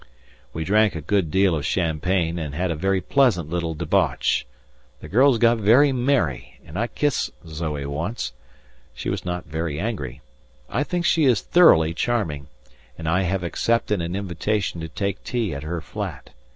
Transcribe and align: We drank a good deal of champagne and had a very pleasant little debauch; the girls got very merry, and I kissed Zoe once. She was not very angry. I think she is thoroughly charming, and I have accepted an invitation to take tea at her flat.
We 0.51 0.63
drank 0.63 0.95
a 0.95 0.99
good 1.01 1.29
deal 1.29 1.53
of 1.55 1.63
champagne 1.63 2.39
and 2.39 2.55
had 2.55 2.71
a 2.71 2.75
very 2.75 3.01
pleasant 3.01 3.51
little 3.51 3.75
debauch; 3.75 4.47
the 4.99 5.07
girls 5.07 5.37
got 5.37 5.59
very 5.59 5.91
merry, 5.91 6.57
and 6.65 6.75
I 6.75 6.87
kissed 6.87 7.29
Zoe 7.45 7.85
once. 7.85 8.33
She 8.95 9.11
was 9.11 9.25
not 9.25 9.45
very 9.45 9.79
angry. 9.79 10.21
I 10.67 10.83
think 10.83 11.05
she 11.05 11.25
is 11.25 11.41
thoroughly 11.41 11.93
charming, 11.93 12.47
and 12.97 13.07
I 13.07 13.21
have 13.21 13.43
accepted 13.43 14.01
an 14.01 14.15
invitation 14.15 14.81
to 14.81 14.87
take 14.87 15.23
tea 15.23 15.53
at 15.53 15.61
her 15.61 15.81
flat. 15.81 16.31